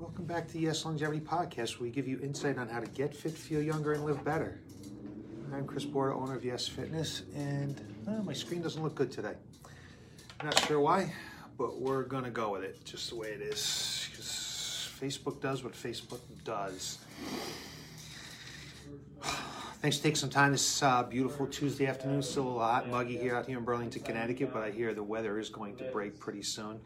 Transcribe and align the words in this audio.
Welcome 0.00 0.24
back 0.24 0.46
to 0.46 0.54
the 0.54 0.60
Yes 0.60 0.86
Longevity 0.86 1.20
Podcast, 1.20 1.78
where 1.78 1.82
we 1.82 1.90
give 1.90 2.08
you 2.08 2.18
insight 2.22 2.56
on 2.56 2.70
how 2.70 2.80
to 2.80 2.86
get 2.86 3.14
fit, 3.14 3.34
feel 3.34 3.60
younger, 3.60 3.92
and 3.92 4.02
live 4.02 4.24
better. 4.24 4.58
I'm 5.52 5.66
Chris 5.66 5.84
Borda, 5.84 6.14
owner 6.14 6.34
of 6.34 6.42
Yes 6.42 6.66
Fitness, 6.66 7.24
and 7.36 7.78
uh, 8.08 8.22
my 8.22 8.32
screen 8.32 8.62
doesn't 8.62 8.82
look 8.82 8.94
good 8.94 9.12
today. 9.12 9.34
Not 10.42 10.58
sure 10.60 10.80
why, 10.80 11.12
but 11.58 11.78
we're 11.78 12.04
gonna 12.04 12.30
go 12.30 12.52
with 12.52 12.62
it 12.62 12.82
just 12.82 13.10
the 13.10 13.16
way 13.16 13.28
it 13.28 13.42
is. 13.42 14.08
Because 14.10 14.88
Facebook 14.98 15.38
does 15.42 15.62
what 15.62 15.74
Facebook 15.74 16.20
does. 16.44 16.96
Thanks 19.82 19.98
for 19.98 20.02
taking 20.04 20.16
some 20.16 20.30
time 20.30 20.52
this 20.52 20.82
uh, 20.82 21.02
beautiful 21.02 21.46
Tuesday 21.46 21.86
afternoon. 21.86 22.22
Still 22.22 22.58
a 22.58 22.80
and 22.80 22.90
muggy 22.90 23.18
here 23.18 23.36
out 23.36 23.44
here 23.44 23.58
in 23.58 23.64
Burlington, 23.64 24.02
Connecticut, 24.02 24.50
but 24.50 24.62
I 24.62 24.70
hear 24.70 24.94
the 24.94 25.02
weather 25.02 25.38
is 25.38 25.50
going 25.50 25.76
to 25.76 25.84
break 25.92 26.18
pretty 26.18 26.42
soon. 26.42 26.80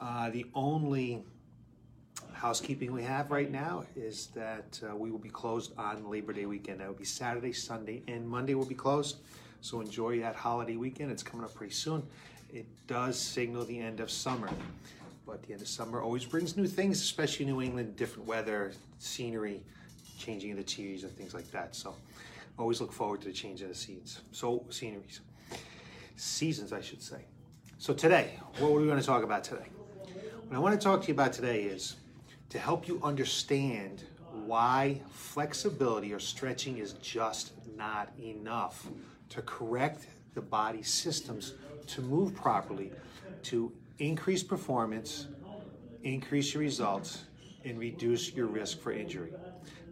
Uh, 0.00 0.30
the 0.30 0.46
only 0.54 1.24
housekeeping 2.38 2.92
we 2.92 3.02
have 3.02 3.32
right 3.32 3.50
now 3.50 3.82
is 3.96 4.28
that 4.28 4.80
uh, 4.88 4.94
we 4.94 5.10
will 5.10 5.18
be 5.18 5.28
closed 5.28 5.72
on 5.76 6.08
Labor 6.08 6.32
Day 6.32 6.46
weekend. 6.46 6.78
That 6.78 6.86
will 6.86 6.94
be 6.94 7.04
Saturday, 7.04 7.52
Sunday, 7.52 8.02
and 8.06 8.26
Monday 8.28 8.54
will 8.54 8.64
be 8.64 8.76
closed. 8.76 9.16
So 9.60 9.80
enjoy 9.80 10.20
that 10.20 10.36
holiday 10.36 10.76
weekend. 10.76 11.10
It's 11.10 11.22
coming 11.22 11.44
up 11.44 11.52
pretty 11.52 11.74
soon. 11.74 12.06
It 12.54 12.66
does 12.86 13.18
signal 13.18 13.64
the 13.64 13.80
end 13.80 13.98
of 13.98 14.08
summer. 14.08 14.48
But 15.26 15.42
the 15.42 15.52
end 15.52 15.62
of 15.62 15.68
summer 15.68 16.00
always 16.00 16.24
brings 16.24 16.56
new 16.56 16.68
things, 16.68 17.02
especially 17.02 17.44
New 17.44 17.60
England, 17.60 17.96
different 17.96 18.28
weather, 18.28 18.72
scenery, 19.00 19.60
changing 20.16 20.52
of 20.52 20.58
the 20.58 20.62
trees 20.62 21.02
and 21.02 21.12
things 21.16 21.34
like 21.34 21.50
that. 21.50 21.74
So 21.74 21.96
always 22.56 22.80
look 22.80 22.92
forward 22.92 23.20
to 23.22 23.28
the 23.28 23.34
change 23.34 23.62
of 23.62 23.68
the 23.68 23.74
seeds. 23.74 24.20
So 24.30 24.64
sceneries. 24.70 25.20
Seasons, 26.14 26.72
I 26.72 26.80
should 26.80 27.02
say. 27.02 27.24
So 27.78 27.92
today, 27.92 28.30
what 28.58 28.68
are 28.68 28.80
we 28.80 28.86
going 28.86 29.00
to 29.00 29.06
talk 29.06 29.24
about 29.24 29.42
today? 29.42 29.66
What 30.46 30.56
I 30.56 30.60
want 30.60 30.80
to 30.80 30.82
talk 30.82 31.02
to 31.02 31.08
you 31.08 31.14
about 31.14 31.32
today 31.32 31.64
is 31.64 31.96
to 32.50 32.58
help 32.58 32.88
you 32.88 33.00
understand 33.02 34.04
why 34.46 35.00
flexibility 35.10 36.12
or 36.12 36.18
stretching 36.18 36.78
is 36.78 36.94
just 36.94 37.52
not 37.76 38.10
enough 38.18 38.86
to 39.30 39.42
correct 39.42 40.06
the 40.34 40.40
body 40.40 40.82
systems 40.82 41.54
to 41.86 42.00
move 42.00 42.34
properly, 42.34 42.92
to 43.42 43.72
increase 43.98 44.42
performance, 44.42 45.26
increase 46.02 46.54
your 46.54 46.62
results, 46.62 47.24
and 47.64 47.78
reduce 47.78 48.32
your 48.32 48.46
risk 48.46 48.80
for 48.80 48.92
injury. 48.92 49.32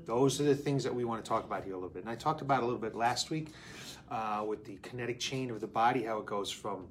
Those 0.04 0.40
are 0.40 0.44
the 0.44 0.54
things 0.54 0.84
that 0.84 0.94
we 0.94 1.04
want 1.04 1.24
to 1.24 1.28
talk 1.28 1.44
about 1.44 1.64
here 1.64 1.72
a 1.72 1.76
little 1.76 1.90
bit. 1.90 2.02
And 2.02 2.10
I 2.10 2.14
talked 2.14 2.40
about 2.40 2.62
a 2.62 2.66
little 2.66 2.80
bit 2.80 2.94
last 2.94 3.28
week 3.30 3.48
uh, 4.10 4.44
with 4.46 4.64
the 4.64 4.78
kinetic 4.82 5.18
chain 5.18 5.50
of 5.50 5.60
the 5.60 5.66
body, 5.66 6.04
how 6.04 6.18
it 6.18 6.26
goes 6.26 6.50
from 6.50 6.86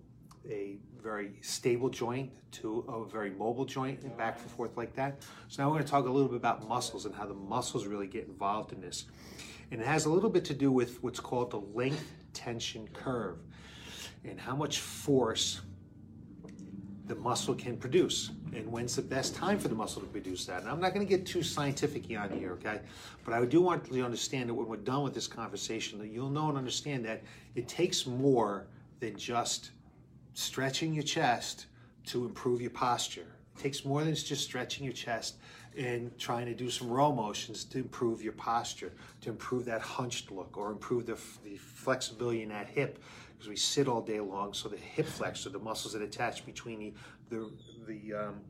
a 0.49 0.77
very 1.01 1.33
stable 1.41 1.89
joint 1.89 2.31
to 2.51 2.85
a 2.87 3.05
very 3.09 3.29
mobile 3.29 3.65
joint 3.65 4.01
and 4.01 4.15
back 4.17 4.39
and 4.41 4.49
forth 4.51 4.75
like 4.75 4.95
that. 4.95 5.21
So 5.49 5.61
now 5.61 5.69
we're 5.69 5.75
going 5.75 5.85
to 5.85 5.91
talk 5.91 6.05
a 6.05 6.11
little 6.11 6.29
bit 6.29 6.37
about 6.37 6.67
muscles 6.67 7.05
and 7.05 7.13
how 7.13 7.25
the 7.25 7.33
muscles 7.33 7.85
really 7.85 8.07
get 8.07 8.27
involved 8.27 8.73
in 8.73 8.81
this. 8.81 9.05
And 9.71 9.81
it 9.81 9.87
has 9.87 10.05
a 10.05 10.09
little 10.09 10.29
bit 10.29 10.45
to 10.45 10.53
do 10.53 10.71
with 10.71 11.03
what's 11.03 11.19
called 11.19 11.51
the 11.51 11.59
length 11.59 12.11
tension 12.33 12.87
curve 12.93 13.37
and 14.23 14.39
how 14.39 14.55
much 14.55 14.79
force 14.79 15.61
the 17.07 17.15
muscle 17.15 17.53
can 17.53 17.77
produce 17.77 18.31
and 18.53 18.71
when's 18.71 18.95
the 18.95 19.01
best 19.01 19.35
time 19.35 19.59
for 19.59 19.67
the 19.67 19.75
muscle 19.75 20.01
to 20.01 20.07
produce 20.07 20.45
that. 20.45 20.61
And 20.61 20.69
I'm 20.69 20.79
not 20.79 20.93
going 20.93 21.05
to 21.05 21.09
get 21.09 21.25
too 21.25 21.43
scientific 21.43 22.05
on 22.17 22.31
here, 22.31 22.53
okay? 22.53 22.79
But 23.23 23.33
I 23.33 23.45
do 23.45 23.61
want 23.61 23.87
you 23.91 23.99
to 23.99 24.05
understand 24.05 24.49
that 24.49 24.53
when 24.53 24.67
we're 24.67 24.77
done 24.77 25.03
with 25.03 25.13
this 25.13 25.27
conversation, 25.27 25.99
that 25.99 26.07
you'll 26.07 26.29
know 26.29 26.49
and 26.49 26.57
understand 26.57 27.05
that 27.05 27.21
it 27.53 27.67
takes 27.67 28.07
more 28.07 28.67
than 28.99 29.15
just 29.17 29.71
stretching 30.35 30.93
your 30.93 31.03
chest 31.03 31.65
to 32.05 32.25
improve 32.25 32.61
your 32.61 32.69
posture. 32.69 33.25
It 33.55 33.61
takes 33.61 33.83
more 33.83 34.03
than 34.03 34.13
just 34.13 34.43
stretching 34.43 34.83
your 34.83 34.93
chest 34.93 35.37
and 35.77 36.15
trying 36.19 36.45
to 36.45 36.53
do 36.53 36.69
some 36.69 36.89
row 36.89 37.11
motions 37.11 37.63
to 37.65 37.79
improve 37.79 38.21
your 38.21 38.33
posture, 38.33 38.93
to 39.21 39.29
improve 39.29 39.65
that 39.65 39.81
hunched 39.81 40.31
look 40.31 40.57
or 40.57 40.71
improve 40.71 41.05
the, 41.05 41.17
the 41.43 41.55
flexibility 41.57 42.43
in 42.43 42.49
that 42.49 42.67
hip 42.67 42.99
because 43.33 43.47
we 43.47 43.55
sit 43.55 43.87
all 43.87 44.01
day 44.01 44.19
long. 44.19 44.53
So 44.53 44.69
the 44.69 44.77
hip 44.77 45.07
flexor, 45.07 45.49
the 45.49 45.59
muscles 45.59 45.93
that 45.93 46.01
attach 46.01 46.45
between 46.45 46.79
the, 46.79 46.93
the, 47.29 47.51
the, 47.87 48.13
um, 48.13 48.41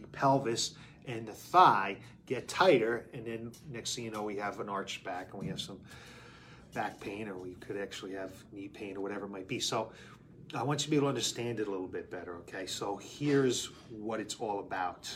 the 0.00 0.06
pelvis 0.08 0.74
and 1.06 1.26
the 1.26 1.32
thigh 1.32 1.98
get 2.26 2.46
tighter. 2.46 3.06
And 3.12 3.26
then 3.26 3.52
next 3.70 3.96
thing 3.96 4.04
you 4.04 4.10
know, 4.12 4.22
we 4.22 4.36
have 4.36 4.60
an 4.60 4.68
arched 4.68 5.02
back 5.02 5.30
and 5.32 5.42
we 5.42 5.48
have 5.48 5.60
some 5.60 5.80
back 6.74 7.00
pain 7.00 7.28
or 7.28 7.34
we 7.34 7.54
could 7.54 7.76
actually 7.76 8.12
have 8.12 8.32
knee 8.52 8.68
pain 8.68 8.96
or 8.96 9.00
whatever 9.00 9.24
it 9.26 9.30
might 9.30 9.48
be. 9.48 9.58
So 9.58 9.90
I 10.54 10.62
want 10.62 10.80
you 10.80 10.84
to 10.84 10.90
be 10.90 10.96
able 10.96 11.06
to 11.06 11.10
understand 11.10 11.60
it 11.60 11.68
a 11.68 11.70
little 11.70 11.86
bit 11.86 12.10
better, 12.10 12.36
okay? 12.36 12.66
So 12.66 12.96
here's 12.96 13.66
what 13.90 14.18
it's 14.18 14.36
all 14.36 14.60
about. 14.60 15.14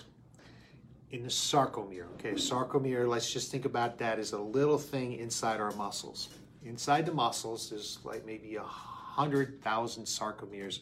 In 1.10 1.22
the 1.22 1.28
sarcomere, 1.28 2.06
okay, 2.14 2.32
sarcomere, 2.32 3.06
let's 3.06 3.30
just 3.30 3.50
think 3.50 3.64
about 3.64 3.98
that 3.98 4.18
as 4.18 4.32
a 4.32 4.38
little 4.38 4.78
thing 4.78 5.14
inside 5.14 5.60
our 5.60 5.72
muscles. 5.72 6.30
Inside 6.64 7.04
the 7.06 7.12
muscles, 7.12 7.68
there's 7.68 7.98
like 8.02 8.24
maybe 8.24 8.56
a 8.56 8.62
hundred 8.62 9.60
thousand 9.62 10.04
sarcomeres 10.04 10.80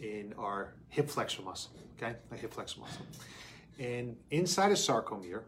in 0.00 0.34
our 0.38 0.74
hip 0.88 1.08
flexor 1.08 1.42
muscle, 1.42 1.72
okay, 1.96 2.16
the 2.30 2.36
hip 2.36 2.52
flexor 2.52 2.80
muscle. 2.80 3.06
And 3.78 4.16
inside 4.30 4.72
a 4.72 4.74
sarcomere 4.74 5.42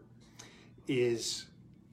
is 0.87 1.45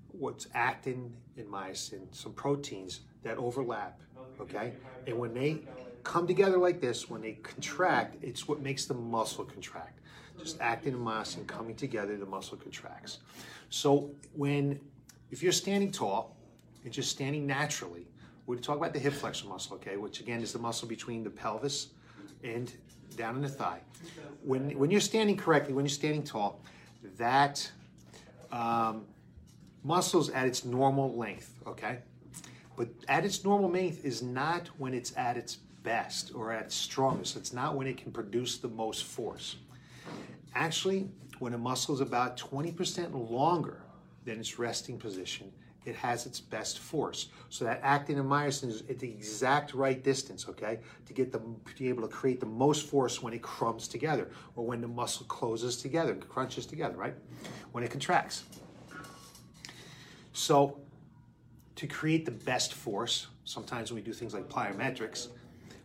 what's 0.08 0.48
actin 0.54 1.14
and 1.36 1.46
myosin, 1.46 2.14
some 2.14 2.32
proteins 2.32 3.00
that 3.22 3.36
overlap, 3.36 4.00
okay? 4.40 4.72
And 5.06 5.18
when 5.18 5.34
they 5.34 5.62
come 6.04 6.26
together 6.26 6.58
like 6.58 6.80
this, 6.80 7.08
when 7.08 7.22
they 7.22 7.32
contract, 7.42 8.16
it's 8.22 8.48
what 8.48 8.60
makes 8.60 8.84
the 8.86 8.94
muscle 8.94 9.44
contract. 9.44 10.00
Just 10.38 10.60
actin 10.60 10.94
and 11.06 11.46
coming 11.46 11.76
together, 11.76 12.16
the 12.16 12.26
muscle 12.26 12.56
contracts. 12.56 13.18
So 13.70 14.10
when, 14.34 14.80
if 15.30 15.42
you're 15.42 15.52
standing 15.52 15.92
tall 15.92 16.36
and 16.84 16.92
just 16.92 17.10
standing 17.10 17.46
naturally, 17.46 18.06
we're 18.46 18.56
talk 18.56 18.76
about 18.76 18.92
the 18.92 18.98
hip 18.98 19.12
flexor 19.12 19.46
muscle, 19.46 19.76
okay, 19.76 19.96
which 19.96 20.20
again 20.20 20.40
is 20.40 20.52
the 20.52 20.58
muscle 20.58 20.88
between 20.88 21.22
the 21.22 21.30
pelvis 21.30 21.88
and 22.42 22.72
down 23.16 23.36
in 23.36 23.42
the 23.42 23.48
thigh. 23.48 23.80
When, 24.42 24.76
when 24.78 24.90
you're 24.90 25.00
standing 25.00 25.36
correctly, 25.36 25.74
when 25.74 25.84
you're 25.84 25.90
standing 25.90 26.24
tall, 26.24 26.60
that 27.18 27.70
um, 28.50 29.06
muscle's 29.84 30.30
at 30.30 30.46
its 30.46 30.64
normal 30.64 31.16
length, 31.16 31.54
okay? 31.66 31.98
But 32.76 32.88
at 33.08 33.24
its 33.24 33.44
normal 33.44 33.70
length 33.70 34.04
is 34.04 34.22
not 34.22 34.68
when 34.78 34.94
it's 34.94 35.16
at 35.16 35.36
its 35.36 35.58
best 35.82 36.32
or 36.34 36.52
at 36.52 36.66
its 36.66 36.74
strongest. 36.74 37.36
It's 37.36 37.52
not 37.52 37.76
when 37.76 37.86
it 37.86 37.96
can 37.96 38.12
produce 38.12 38.58
the 38.58 38.68
most 38.68 39.04
force. 39.04 39.56
Actually, 40.54 41.08
when 41.38 41.54
a 41.54 41.58
muscle 41.58 41.94
is 41.94 42.00
about 42.00 42.36
20% 42.36 43.30
longer 43.30 43.82
than 44.24 44.38
its 44.38 44.58
resting 44.58 44.98
position, 44.98 45.50
it 45.84 45.96
has 45.96 46.26
its 46.26 46.38
best 46.40 46.78
force. 46.78 47.28
So 47.48 47.64
that 47.64 47.80
actin 47.82 48.18
and 48.18 48.30
myosin 48.30 48.68
is 48.68 48.82
at 48.88 48.98
the 48.98 49.08
exact 49.08 49.74
right 49.74 50.02
distance, 50.02 50.48
okay, 50.48 50.78
to 51.06 51.12
get 51.12 51.32
the 51.32 51.38
to 51.38 51.78
be 51.78 51.88
able 51.88 52.02
to 52.02 52.08
create 52.08 52.38
the 52.38 52.46
most 52.46 52.86
force 52.86 53.20
when 53.20 53.32
it 53.32 53.42
crumbs 53.42 53.88
together 53.88 54.30
or 54.54 54.64
when 54.64 54.80
the 54.80 54.88
muscle 54.88 55.26
closes 55.26 55.76
together, 55.76 56.14
crunches 56.14 56.66
together, 56.66 56.96
right? 56.96 57.14
When 57.72 57.82
it 57.82 57.90
contracts. 57.90 58.44
So 60.32 60.78
to 61.76 61.86
create 61.86 62.24
the 62.24 62.30
best 62.30 62.74
force, 62.74 63.26
sometimes 63.44 63.90
when 63.90 63.96
we 63.96 64.02
do 64.02 64.12
things 64.12 64.34
like 64.34 64.48
plyometrics, 64.48 65.28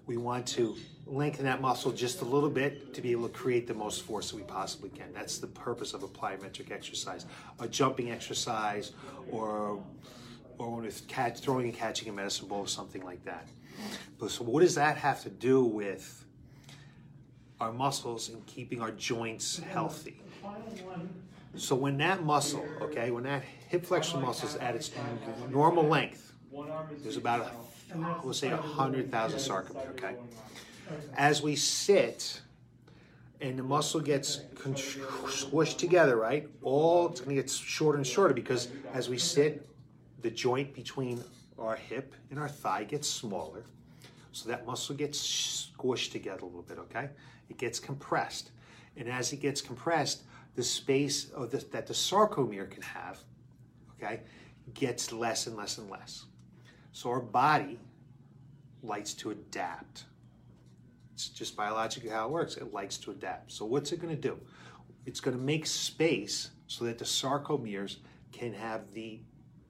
we 0.08 0.18
want 0.18 0.48
to 0.48 0.76
lengthen 1.06 1.46
that 1.46 1.62
muscle 1.62 1.92
just 1.92 2.22
a 2.22 2.26
little 2.26 2.50
bit 2.50 2.94
to 2.94 3.02
be 3.02 3.12
able 3.12 3.28
to 3.28 3.34
create 3.34 3.68
the 3.68 3.74
most 3.74 4.04
force 4.04 4.32
that 4.32 4.38
we 4.38 4.44
possibly 4.44 4.90
can. 4.90 5.14
That's 5.14 5.38
the 5.38 5.48
purpose 5.48 5.94
of 5.94 6.04
a 6.04 6.08
plyometric 6.08 6.72
exercise, 6.72 7.26
a 7.60 7.68
jumping 7.68 8.10
exercise, 8.10 8.94
or 9.30 9.82
or 10.58 10.76
when 10.76 10.86
it's 10.86 11.02
catch, 11.02 11.40
throwing 11.40 11.66
and 11.66 11.76
catching 11.76 12.10
a 12.10 12.12
medicine 12.12 12.48
ball 12.48 12.62
or 12.62 12.68
something 12.68 13.04
like 13.04 13.24
that. 13.26 13.48
But 14.18 14.32
so 14.32 14.44
what 14.44 14.62
does 14.62 14.74
that 14.76 14.98
have 14.98 15.22
to 15.24 15.30
do 15.30 15.64
with 15.64 16.26
our 17.60 17.72
muscles 17.72 18.30
and 18.30 18.44
keeping 18.48 18.82
our 18.82 18.92
joints 18.92 19.60
healthy? 19.60 20.24
So 21.56 21.76
when 21.76 21.98
that 21.98 22.24
muscle, 22.24 22.66
okay, 22.82 23.12
when 23.12 23.24
that 23.26 23.44
hip 23.70 23.86
flexor 23.86 24.18
muscle 24.18 24.50
is 24.50 24.56
at 24.56 24.76
its 24.76 24.92
normal 25.50 25.84
length, 25.84 26.34
there's 27.04 27.18
about 27.18 27.42
a 27.42 27.52
we'll 27.96 28.34
say 28.34 28.50
100,000 28.50 29.40
sarcomere, 29.40 29.90
okay? 29.92 30.16
As 31.16 31.42
we 31.42 31.56
sit 31.56 32.42
and 33.40 33.58
the 33.58 33.64
muscle 33.64 34.00
gets 34.00 34.42
squished 34.56 35.78
together, 35.78 36.16
right? 36.16 36.50
All 36.64 37.10
it's 37.10 37.22
going 37.22 37.36
to 37.36 37.42
get 37.42 37.52
shorter 37.52 37.98
and 37.98 38.08
shorter 38.08 38.34
because 38.34 38.70
as 38.94 39.10
we 39.10 39.18
sit, 39.18 39.68
the 40.22 40.32
joint 40.32 40.74
between 40.74 41.24
our 41.60 41.76
hip 41.76 42.16
and 42.32 42.40
our 42.40 42.50
thigh 42.50 42.84
gets 42.84 43.08
smaller. 43.08 43.66
So 44.32 44.50
that 44.50 44.66
muscle 44.66 44.96
gets 44.96 45.20
squished 45.20 46.12
together 46.12 46.44
a 46.44 46.46
little 46.46 46.64
bit, 46.64 46.80
okay? 46.80 47.10
It 47.50 47.58
gets 47.58 47.80
compressed. 47.80 48.52
And 48.96 49.08
as 49.08 49.34
it 49.34 49.38
gets 49.38 49.62
compressed, 49.62 50.24
the 50.56 50.64
space 50.64 51.26
the, 51.26 51.64
that 51.72 51.88
the 51.88 51.94
sarcomere 51.94 52.70
can 52.70 52.82
have, 52.82 53.20
okay, 53.96 54.22
gets 54.74 55.12
less 55.12 55.48
and 55.48 55.56
less 55.56 55.78
and 55.78 55.90
less. 55.90 56.26
So 56.92 57.10
our 57.10 57.20
body 57.20 57.80
likes 58.84 59.14
to 59.16 59.32
adapt. 59.32 60.06
It's 61.14 61.30
just 61.30 61.56
biologically 61.56 62.10
how 62.10 62.26
it 62.26 62.32
works. 62.32 62.58
It 62.58 62.74
likes 62.74 62.98
to 63.00 63.12
adapt. 63.12 63.52
So 63.52 63.66
what's 63.66 63.92
it 63.92 64.02
going 64.02 64.16
to 64.16 64.22
do? 64.22 64.40
it's 65.08 65.22
going 65.22 65.36
to 65.36 65.42
make 65.42 65.66
space 65.66 66.52
so 66.68 66.86
that 66.86 67.00
the 67.00 67.06
sarcomeres 67.06 67.96
can 68.32 68.54
have 68.54 68.94
the 68.94 69.20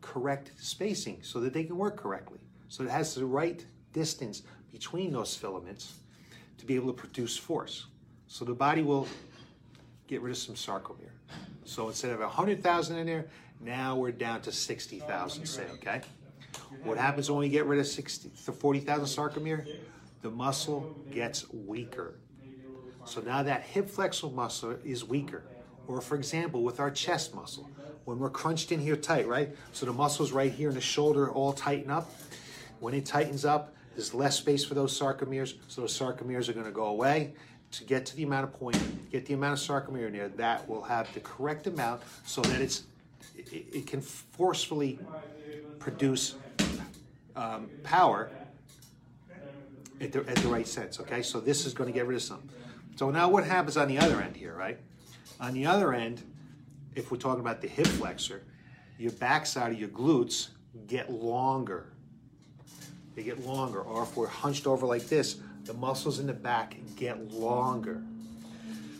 correct 0.01 0.51
spacing 0.57 1.19
so 1.21 1.39
that 1.39 1.53
they 1.53 1.63
can 1.63 1.77
work 1.77 1.95
correctly. 1.95 2.39
So 2.67 2.83
it 2.83 2.89
has 2.89 3.13
the 3.13 3.25
right 3.25 3.63
distance 3.93 4.41
between 4.71 5.13
those 5.13 5.35
filaments 5.35 5.99
to 6.57 6.65
be 6.65 6.75
able 6.75 6.87
to 6.87 6.93
produce 6.93 7.37
force. 7.37 7.85
So 8.27 8.43
the 8.43 8.53
body 8.53 8.81
will 8.81 9.07
get 10.07 10.21
rid 10.21 10.31
of 10.31 10.37
some 10.37 10.55
sarcomere. 10.55 11.11
So 11.65 11.87
instead 11.87 12.11
of 12.11 12.19
100,000 12.19 12.97
in 12.97 13.05
there, 13.05 13.27
now 13.61 13.95
we're 13.95 14.11
down 14.11 14.41
to 14.41 14.51
60,000, 14.51 15.45
say, 15.45 15.65
okay? 15.75 16.01
What 16.83 16.97
happens 16.97 17.29
when 17.29 17.39
we 17.39 17.49
get 17.49 17.65
rid 17.65 17.79
of 17.79 17.87
60, 17.87 18.29
40,000 18.51 19.05
sarcomere? 19.05 19.67
The 20.21 20.29
muscle 20.29 20.95
gets 21.11 21.49
weaker. 21.51 22.15
So 23.05 23.21
now 23.21 23.43
that 23.43 23.63
hip 23.63 23.89
flexor 23.89 24.27
muscle 24.27 24.77
is 24.83 25.03
weaker. 25.03 25.43
Or 25.87 26.01
for 26.01 26.15
example, 26.15 26.63
with 26.63 26.79
our 26.79 26.91
chest 26.91 27.33
muscle, 27.33 27.69
when 28.03 28.19
we're 28.19 28.29
crunched 28.29 28.71
in 28.71 28.79
here 28.79 28.95
tight, 28.95 29.27
right? 29.27 29.55
So 29.71 29.85
the 29.85 29.93
muscles 29.93 30.31
right 30.31 30.51
here 30.51 30.69
in 30.69 30.75
the 30.75 30.81
shoulder 30.81 31.29
all 31.29 31.53
tighten 31.53 31.89
up. 31.91 32.11
When 32.79 32.93
it 32.93 33.05
tightens 33.05 33.45
up, 33.45 33.73
there's 33.95 34.13
less 34.13 34.37
space 34.37 34.63
for 34.63 34.75
those 34.75 34.97
sarcomeres, 34.97 35.55
so 35.67 35.81
those 35.81 35.97
sarcomeres 35.97 36.49
are 36.49 36.53
going 36.53 36.65
to 36.65 36.71
go 36.71 36.85
away. 36.85 37.33
To 37.71 37.83
get 37.83 38.05
to 38.05 38.15
the 38.15 38.23
amount 38.23 38.45
of 38.45 38.53
point, 38.53 38.79
get 39.11 39.25
the 39.25 39.33
amount 39.33 39.59
of 39.59 39.67
sarcomere 39.67 40.07
in 40.07 40.13
there, 40.13 40.29
that 40.29 40.67
will 40.69 40.83
have 40.83 41.13
the 41.13 41.19
correct 41.19 41.67
amount 41.67 42.01
so 42.25 42.41
that 42.41 42.61
it's 42.61 42.83
it, 43.35 43.65
it 43.73 43.87
can 43.87 44.01
forcefully 44.01 44.99
produce 45.79 46.35
um, 47.37 47.69
power 47.83 48.29
at 50.01 50.11
the, 50.11 50.19
at 50.27 50.35
the 50.37 50.47
right 50.47 50.67
sense, 50.67 50.99
okay? 50.99 51.21
So 51.21 51.39
this 51.39 51.65
is 51.65 51.73
going 51.73 51.87
to 51.87 51.93
get 51.93 52.07
rid 52.07 52.15
of 52.15 52.23
some. 52.23 52.49
So 52.95 53.11
now 53.11 53.29
what 53.29 53.45
happens 53.45 53.77
on 53.77 53.87
the 53.87 53.99
other 53.99 54.21
end 54.21 54.35
here, 54.35 54.55
right? 54.55 54.79
On 55.39 55.53
the 55.53 55.65
other 55.65 55.93
end, 55.93 56.23
if 56.95 57.11
we're 57.11 57.17
talking 57.17 57.41
about 57.41 57.61
the 57.61 57.67
hip 57.67 57.85
flexor, 57.85 58.43
your 58.97 59.11
backside 59.13 59.71
of 59.71 59.79
your 59.79 59.89
glutes 59.89 60.49
get 60.87 61.11
longer. 61.11 61.93
They 63.15 63.23
get 63.23 63.45
longer. 63.45 63.81
Or 63.81 64.03
if 64.03 64.17
we're 64.17 64.27
hunched 64.27 64.65
over 64.65 64.87
like 64.87 65.07
this, 65.07 65.37
the 65.65 65.73
muscles 65.73 66.19
in 66.19 66.25
the 66.25 66.33
back 66.33 66.75
get 66.95 67.31
longer. 67.31 68.01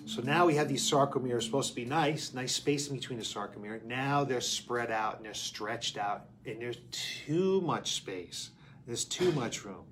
So 0.07 0.21
now 0.21 0.45
we 0.45 0.56
have 0.56 0.69
these 0.69 0.89
sarcomeres 0.89 1.44
supposed 1.44 1.68
to 1.69 1.75
be 1.75 1.83
nice, 1.83 2.33
nice 2.33 2.56
spacing 2.56 2.95
between 2.95 3.19
the 3.19 3.25
sarcomere. 3.25 3.83
Now 3.83 4.24
they're 4.24 4.39
spread 4.39 4.89
out 4.89 5.18
and 5.18 5.25
they're 5.25 5.33
stretched 5.33 5.98
out, 5.98 6.27
and 6.45 6.62
there's 6.62 6.77
too 6.92 7.59
much 7.59 7.95
space. 7.95 8.51
There's 8.86 9.04
too 9.04 9.33
much 9.33 9.65
room. 9.65 9.83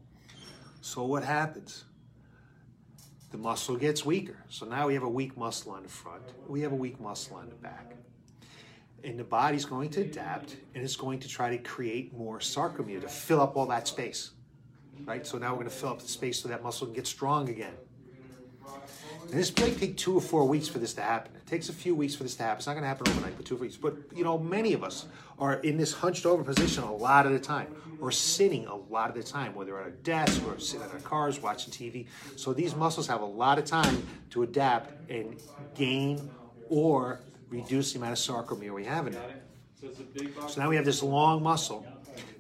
So 0.79 1.03
what 1.03 1.25
happens? 1.25 1.83
The 3.31 3.37
muscle 3.37 3.75
gets 3.75 4.05
weaker. 4.05 4.37
So 4.47 4.65
now 4.65 4.87
we 4.87 4.93
have 4.93 5.03
a 5.03 5.09
weak 5.09 5.35
muscle 5.35 5.73
on 5.73 5.83
the 5.83 5.89
front. 5.89 6.23
We 6.47 6.61
have 6.61 6.71
a 6.71 6.75
weak 6.75 6.97
muscle 7.01 7.35
on 7.35 7.49
the 7.49 7.55
back. 7.55 7.95
And 9.03 9.19
the 9.19 9.25
body's 9.25 9.65
going 9.65 9.89
to 9.91 10.01
adapt 10.01 10.55
and 10.73 10.81
it's 10.81 10.95
going 10.95 11.19
to 11.19 11.27
try 11.27 11.49
to 11.49 11.57
create 11.57 12.13
more 12.13 12.39
sarcomere 12.39 13.01
to 13.01 13.09
fill 13.09 13.41
up 13.41 13.57
all 13.57 13.65
that 13.65 13.85
space. 13.85 14.31
Right? 15.03 15.27
So 15.27 15.37
now 15.37 15.49
we're 15.49 15.63
going 15.63 15.69
to 15.69 15.75
fill 15.75 15.89
up 15.89 15.99
the 15.99 16.07
space 16.07 16.41
so 16.41 16.47
that 16.47 16.63
muscle 16.63 16.87
can 16.87 16.95
get 16.95 17.05
strong 17.05 17.49
again. 17.49 17.73
And 19.29 19.39
this 19.39 19.55
may 19.57 19.73
take 19.73 19.97
two 19.97 20.15
or 20.15 20.21
four 20.21 20.47
weeks 20.47 20.67
for 20.67 20.79
this 20.79 20.93
to 20.93 21.01
happen. 21.01 21.35
It 21.35 21.45
takes 21.47 21.69
a 21.69 21.73
few 21.73 21.95
weeks 21.95 22.15
for 22.15 22.23
this 22.23 22.35
to 22.35 22.43
happen. 22.43 22.57
It's 22.57 22.67
not 22.67 22.73
going 22.73 22.83
to 22.83 22.87
happen 22.87 23.07
overnight, 23.07 23.35
but 23.37 23.45
two 23.45 23.55
weeks. 23.55 23.75
But 23.75 23.95
you 24.13 24.23
know, 24.23 24.37
many 24.37 24.73
of 24.73 24.83
us 24.83 25.05
are 25.39 25.55
in 25.55 25.77
this 25.77 25.93
hunched 25.93 26.25
over 26.25 26.43
position 26.43 26.83
a 26.83 26.95
lot 26.95 27.25
of 27.25 27.31
the 27.31 27.39
time, 27.39 27.67
or 27.99 28.11
sitting 28.11 28.65
a 28.67 28.75
lot 28.75 29.09
of 29.09 29.15
the 29.15 29.23
time, 29.23 29.53
whether 29.55 29.79
at 29.81 29.87
a 29.87 29.91
desk 29.91 30.41
or 30.47 30.59
sitting 30.59 30.85
in 30.85 30.91
our 30.91 30.99
cars 30.99 31.41
watching 31.41 31.73
TV. 31.73 32.07
So 32.35 32.53
these 32.53 32.75
muscles 32.75 33.07
have 33.07 33.21
a 33.21 33.25
lot 33.25 33.57
of 33.57 33.65
time 33.65 34.05
to 34.31 34.43
adapt 34.43 35.09
and 35.09 35.39
gain 35.75 36.29
or 36.69 37.19
reduce 37.49 37.93
the 37.93 37.99
amount 37.99 38.13
of 38.13 38.19
sarcomere 38.19 38.73
we 38.73 38.85
have 38.85 39.07
in 39.07 39.13
it. 39.13 39.19
So 40.47 40.61
now 40.61 40.69
we 40.69 40.75
have 40.77 40.85
this 40.85 41.03
long 41.03 41.43
muscle 41.43 41.85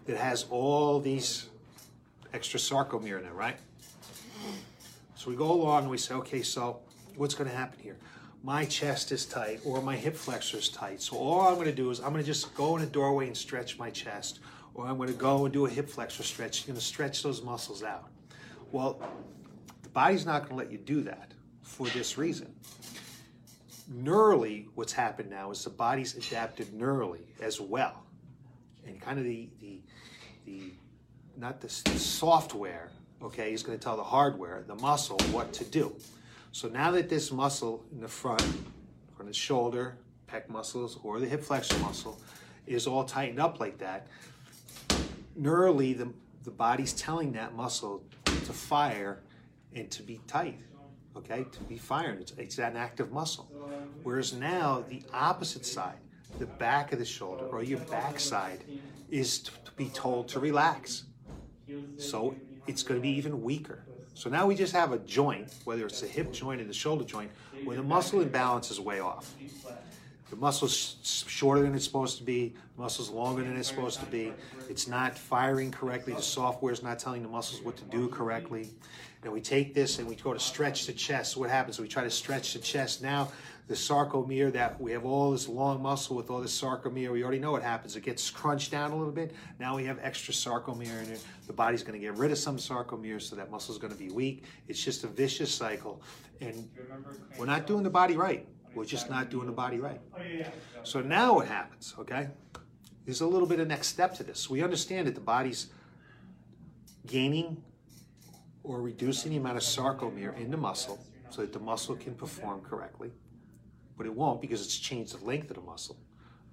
that 0.05 0.17
has 0.17 0.45
all 0.49 0.99
these 0.99 1.49
extra 2.33 2.59
sarcomere 2.59 3.19
in 3.19 3.25
it, 3.25 3.33
right? 3.33 3.57
So 5.25 5.31
we 5.31 5.37
go 5.37 5.51
along 5.51 5.81
and 5.81 5.89
we 5.89 5.97
say, 5.97 6.13
okay, 6.13 6.43
so 6.43 6.81
what's 7.15 7.33
going 7.33 7.49
to 7.49 7.55
happen 7.55 7.79
here? 7.79 7.97
My 8.43 8.63
chest 8.63 9.11
is 9.11 9.25
tight 9.25 9.59
or 9.65 9.81
my 9.81 9.95
hip 9.95 10.15
flexor 10.15 10.57
is 10.57 10.69
tight. 10.69 11.01
So 11.01 11.17
all 11.17 11.47
I'm 11.47 11.55
going 11.55 11.65
to 11.65 11.73
do 11.73 11.89
is 11.89 11.99
I'm 11.99 12.11
going 12.11 12.21
to 12.21 12.23
just 12.23 12.53
go 12.53 12.77
in 12.77 12.83
a 12.83 12.85
doorway 12.85 13.25
and 13.25 13.35
stretch 13.35 13.79
my 13.79 13.89
chest. 13.89 14.41
Or 14.75 14.85
I'm 14.85 14.97
going 14.97 15.09
to 15.09 15.15
go 15.15 15.45
and 15.45 15.51
do 15.51 15.65
a 15.65 15.69
hip 15.69 15.89
flexor 15.89 16.21
stretch. 16.21 16.59
You're 16.59 16.73
going 16.73 16.79
to 16.79 16.85
stretch 16.85 17.23
those 17.23 17.41
muscles 17.41 17.81
out. 17.81 18.07
Well, 18.71 19.01
the 19.81 19.89
body's 19.89 20.27
not 20.27 20.43
going 20.43 20.49
to 20.49 20.57
let 20.57 20.71
you 20.71 20.77
do 20.77 21.01
that 21.01 21.31
for 21.63 21.87
this 21.87 22.19
reason. 22.19 22.53
Neurally, 23.91 24.67
what's 24.75 24.93
happened 24.93 25.31
now 25.31 25.49
is 25.49 25.63
the 25.63 25.71
body's 25.71 26.15
adapted 26.15 26.67
neurally 26.67 27.25
as 27.41 27.59
well. 27.59 28.03
And 28.85 29.01
kind 29.01 29.17
of 29.17 29.25
the, 29.25 29.49
the, 29.59 29.81
the 30.45 30.73
not 31.35 31.61
the, 31.61 31.81
the 31.85 31.97
software 31.97 32.91
okay, 33.21 33.51
he's 33.51 33.63
going 33.63 33.77
to 33.77 33.83
tell 33.83 33.97
the 33.97 34.03
hardware, 34.03 34.63
the 34.67 34.75
muscle, 34.75 35.17
what 35.31 35.53
to 35.53 35.65
do. 35.65 35.95
So 36.51 36.67
now 36.67 36.91
that 36.91 37.09
this 37.09 37.31
muscle 37.31 37.83
in 37.91 38.01
the 38.01 38.07
front, 38.07 38.45
from 39.17 39.27
the 39.27 39.33
shoulder, 39.33 39.97
pec 40.29 40.49
muscles, 40.49 40.99
or 41.03 41.19
the 41.19 41.27
hip 41.27 41.43
flexor 41.43 41.77
muscle, 41.79 42.19
is 42.65 42.87
all 42.87 43.03
tightened 43.03 43.39
up 43.39 43.59
like 43.59 43.77
that, 43.79 44.07
neurally, 45.39 45.97
the, 45.97 46.11
the 46.43 46.51
body's 46.51 46.93
telling 46.93 47.31
that 47.33 47.55
muscle 47.55 48.03
to 48.25 48.53
fire 48.53 49.21
and 49.73 49.91
to 49.91 50.03
be 50.03 50.19
tight, 50.27 50.59
okay, 51.17 51.45
to 51.51 51.59
be 51.63 51.77
firing. 51.77 52.19
It's, 52.19 52.31
it's 52.37 52.57
an 52.59 52.77
active 52.77 53.11
muscle. 53.11 53.51
Whereas 54.03 54.33
now, 54.33 54.83
the 54.87 55.01
opposite 55.13 55.65
side, 55.65 55.97
the 56.39 56.45
back 56.45 56.93
of 56.93 56.99
the 56.99 57.05
shoulder 57.05 57.45
or 57.45 57.63
your 57.63 57.79
backside, 57.79 58.63
is 59.09 59.39
to 59.39 59.51
be 59.75 59.89
told 59.89 60.27
to 60.29 60.39
relax. 60.39 61.03
So 61.97 62.35
it's 62.67 62.83
going 62.83 62.99
to 62.99 63.01
be 63.01 63.09
even 63.09 63.41
weaker. 63.41 63.83
So 64.13 64.29
now 64.29 64.47
we 64.47 64.55
just 64.55 64.73
have 64.73 64.93
a 64.93 64.99
joint, 64.99 65.53
whether 65.65 65.85
it's 65.85 66.01
the 66.01 66.07
hip 66.07 66.31
joint 66.31 66.61
or 66.61 66.63
the 66.63 66.73
shoulder 66.73 67.03
joint, 67.03 67.31
where 67.65 67.75
the 67.75 67.83
muscle 67.83 68.21
imbalance 68.21 68.71
is 68.71 68.79
way 68.79 68.99
off. 69.01 69.33
The 70.29 70.37
muscle's 70.37 71.25
shorter 71.27 71.61
than 71.61 71.75
it's 71.75 71.85
supposed 71.85 72.17
to 72.17 72.23
be, 72.23 72.55
the 72.75 72.81
muscle's 72.81 73.09
longer 73.09 73.43
than 73.43 73.55
it's 73.57 73.67
supposed 73.67 73.99
to 73.99 74.05
be. 74.07 74.33
It's 74.69 74.87
not 74.87 75.17
firing 75.17 75.69
correctly, 75.69 76.13
the 76.13 76.21
software 76.21 76.73
is 76.73 76.81
not 76.81 76.97
telling 76.97 77.21
the 77.21 77.29
muscles 77.29 77.61
what 77.61 77.77
to 77.77 77.83
do 77.85 78.07
correctly. 78.07 78.69
And 79.23 79.33
we 79.33 79.41
take 79.41 79.73
this 79.73 79.99
and 79.99 80.07
we 80.07 80.15
go 80.15 80.33
to 80.33 80.39
stretch 80.39 80.85
the 80.85 80.93
chest. 80.93 81.35
What 81.35 81.49
happens? 81.49 81.79
We 81.79 81.87
try 81.87 82.03
to 82.03 82.11
stretch 82.11 82.53
the 82.53 82.59
chest. 82.59 83.01
Now 83.01 83.31
the 83.67 83.73
sarcomere 83.73 84.53
that 84.53 84.79
we 84.79 84.91
have 84.91 85.05
all 85.05 85.31
this 85.31 85.47
long 85.47 85.81
muscle 85.81 86.15
with 86.15 86.29
all 86.29 86.39
this 86.39 86.59
sarcomere. 86.59 87.11
We 87.11 87.23
already 87.23 87.39
know 87.39 87.51
what 87.51 87.63
happens. 87.63 87.95
It 87.95 88.01
gets 88.01 88.29
crunched 88.29 88.69
down 88.69 88.91
a 88.91 88.95
little 88.95 89.11
bit. 89.11 89.33
Now 89.59 89.75
we 89.75 89.85
have 89.85 89.97
extra 90.01 90.33
sarcomere 90.33 91.03
in 91.03 91.11
it. 91.11 91.23
The 91.47 91.53
body's 91.53 91.81
going 91.81 91.99
to 91.99 92.05
get 92.05 92.15
rid 92.15 92.31
of 92.31 92.37
some 92.37 92.57
sarcomere, 92.57 93.21
so 93.21 93.35
that 93.35 93.49
muscle 93.49 93.73
is 93.73 93.81
going 93.81 93.93
to 93.93 93.99
be 93.99 94.09
weak. 94.09 94.43
It's 94.67 94.83
just 94.83 95.03
a 95.03 95.07
vicious 95.07 95.53
cycle, 95.53 96.01
and 96.41 96.69
we're 97.39 97.47
not 97.47 97.65
doing 97.65 97.83
the 97.83 97.89
body 97.89 98.15
right. 98.15 98.47
We're 98.75 98.85
just 98.85 99.09
not 99.09 99.29
doing 99.29 99.47
the 99.47 99.53
body 99.53 99.79
right. 99.79 100.01
Oh, 100.15 100.21
so 100.83 101.01
now 101.01 101.35
what 101.35 101.47
happens? 101.47 101.95
Okay, 101.97 102.27
there's 103.05 103.21
a 103.21 103.27
little 103.27 103.47
bit 103.47 103.59
of 103.59 103.67
next 103.67 103.87
step 103.87 104.13
to 104.15 104.23
this. 104.23 104.47
We 104.47 104.61
understand 104.61 105.07
that 105.07 105.15
the 105.15 105.21
body's 105.21 105.67
gaining 107.07 107.63
or 108.63 108.81
reducing 108.81 109.31
the 109.31 109.37
amount 109.37 109.57
of 109.57 109.63
sarcomere 109.63 110.37
in 110.37 110.51
the 110.51 110.57
muscle 110.57 110.99
so 111.29 111.41
that 111.41 111.53
the 111.53 111.59
muscle 111.59 111.95
can 111.95 112.13
perform 112.13 112.61
correctly 112.61 113.11
but 113.97 114.05
it 114.05 114.13
won't 114.13 114.41
because 114.41 114.63
it's 114.63 114.77
changed 114.77 115.19
the 115.19 115.25
length 115.25 115.49
of 115.49 115.55
the 115.55 115.61
muscle. 115.61 115.97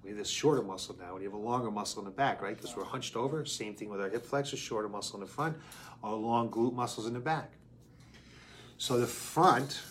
We 0.03 0.09
have 0.09 0.17
this 0.17 0.29
shorter 0.29 0.61
muscle 0.61 0.97
now, 0.99 1.13
and 1.13 1.23
you 1.23 1.29
have 1.29 1.39
a 1.39 1.41
longer 1.41 1.71
muscle 1.71 1.99
in 1.99 2.05
the 2.05 2.11
back, 2.11 2.41
right? 2.41 2.55
Because 2.55 2.75
we're 2.75 2.83
hunched 2.83 3.15
over. 3.15 3.45
Same 3.45 3.73
thing 3.73 3.89
with 3.89 4.01
our 4.01 4.09
hip 4.09 4.25
flexors, 4.25 4.59
shorter 4.59 4.89
muscle 4.89 5.15
in 5.15 5.25
the 5.25 5.31
front, 5.31 5.55
our 6.03 6.13
long 6.13 6.49
glute 6.49 6.73
muscles 6.73 7.07
in 7.07 7.13
the 7.13 7.19
back. 7.19 7.53
So 8.77 8.99
the 8.99 9.07
front, 9.07 9.81